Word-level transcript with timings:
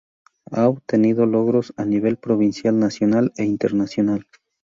A 0.49 0.67
obtenido 0.67 1.27
logros 1.27 1.73
a 1.77 1.85
nivel 1.85 2.17
provincial, 2.17 2.79
nacional 2.79 3.31
e 3.37 3.43
internacional. 3.43 4.25